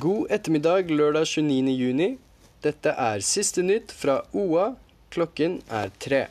God 0.00 0.26
ettermiddag 0.32 0.88
lørdag 0.90 1.28
29. 1.28 1.70
juni. 1.70 2.06
Dette 2.64 2.90
er 2.98 3.20
siste 3.22 3.62
nytt 3.62 3.92
fra 3.94 4.16
OA. 4.34 4.72
Klokken 5.14 5.60
er 5.70 5.92
tre. 6.02 6.24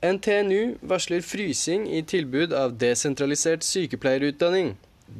NTNU 0.00 0.78
varsler 0.80 1.20
frysing 1.20 1.84
i 1.92 2.00
tilbud 2.00 2.54
av 2.56 2.78
desentralisert 2.80 3.66
sykepleierutdanning. 3.66 4.70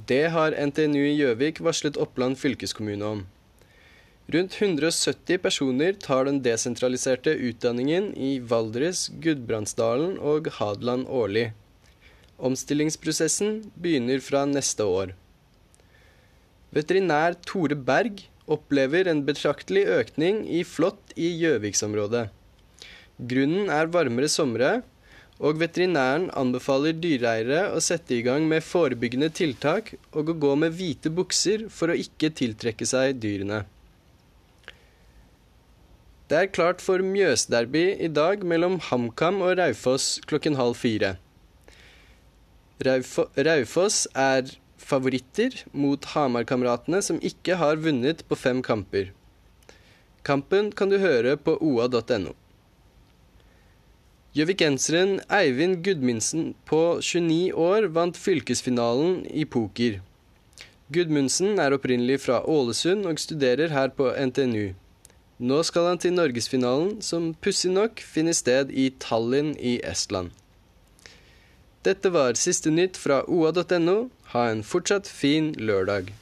Det 0.09 0.31
har 0.33 0.57
NTNU 0.71 1.03
i 1.03 1.19
Gjøvik 1.19 1.61
varslet 1.67 2.01
Oppland 2.01 2.41
fylkeskommune 2.41 3.05
om. 3.05 3.21
Rundt 4.33 4.57
170 4.57 5.43
personer 5.45 5.93
tar 6.07 6.25
den 6.31 6.41
desentraliserte 6.41 7.37
utdanningen 7.51 8.15
i 8.17 8.39
Valdres, 8.41 9.11
Gudbrandsdalen 9.21 10.17
og 10.17 10.49
Hadeland 10.57 11.05
årlig. 11.05 11.51
Omstillingsprosessen 12.39 13.67
begynner 13.77 14.25
fra 14.25 14.47
neste 14.49 14.89
år. 14.89 15.13
Veterinær 16.77 17.39
Tore 17.49 17.77
Berg 17.89 18.27
opplever 18.53 19.09
en 19.09 19.23
betraktelig 19.25 19.87
økning 19.89 20.43
i 20.53 20.61
flått 20.69 21.15
i 21.17 21.31
Gjøviksområdet. 21.41 22.27
Grunnen 23.17 23.71
er 23.73 23.89
varmere 23.89 24.29
somre, 24.29 24.83
og 25.37 25.61
veterinæren 25.61 26.27
anbefaler 26.37 26.97
dyreeiere 26.97 27.71
å 27.77 27.81
sette 27.85 28.17
i 28.17 28.23
gang 28.25 28.45
med 28.49 28.65
forebyggende 28.65 29.29
tiltak 29.37 29.95
og 30.13 30.33
å 30.33 30.37
gå 30.45 30.53
med 30.61 30.77
hvite 30.77 31.13
bukser 31.13 31.67
for 31.73 31.93
å 31.93 31.97
ikke 31.97 32.31
tiltrekke 32.37 32.89
seg 32.89 33.21
dyrene. 33.21 33.63
Det 36.29 36.39
er 36.41 36.53
klart 36.53 36.81
for 36.83 37.05
Mjøsderby 37.05 37.85
i 38.03 38.09
dag 38.11 38.45
mellom 38.45 38.81
HamKam 38.89 39.43
og 39.47 39.57
Raufoss 39.61 40.17
klokken 40.27 40.57
halv 40.59 40.77
fire. 40.81 41.15
Raufoss 42.83 44.01
er 44.13 44.51
favoritter 44.79 45.63
mot 45.73 46.05
Hamar-kameratene, 46.13 47.03
som 47.03 47.21
ikke 47.25 47.59
har 47.61 47.81
vunnet 47.83 48.25
på 48.29 48.39
fem 48.39 48.63
kamper. 48.63 49.13
Kampen 50.27 50.73
kan 50.75 50.91
du 50.91 50.99
høre 50.99 51.37
på 51.39 51.55
oa.no. 51.63 52.35
Gjøvikenseren 54.37 55.21
Eivind 55.33 55.79
Gudmundsen 55.85 56.51
på 56.69 56.99
29 57.01 57.55
år 57.57 57.87
vant 57.97 58.19
fylkesfinalen 58.21 59.23
i 59.33 59.47
poker. 59.49 60.03
Gudmundsen 60.93 61.57
er 61.63 61.73
opprinnelig 61.73 62.21
fra 62.27 62.43
Ålesund 62.45 63.09
og 63.09 63.23
studerer 63.23 63.73
her 63.73 63.95
på 63.97 64.11
NTNU. 64.13 64.75
Nå 65.39 65.63
skal 65.69 65.89
han 65.91 65.99
til 66.01 66.15
norgesfinalen, 66.17 66.99
som 67.05 67.33
pussig 67.45 67.73
nok 67.73 68.01
finner 68.01 68.37
sted 68.37 68.71
i 68.73 68.91
Tallinn 69.01 69.55
i 69.57 69.79
Estland. 69.85 70.31
Dette 71.85 72.13
var 72.13 72.39
siste 72.41 72.73
nytt 72.73 72.97
fra 73.01 73.23
oa.no. 73.29 73.97
Ha 74.33 74.49
en 74.51 74.63
fortsatt 74.63 75.09
fin 75.09 75.53
lørdag. 75.59 76.13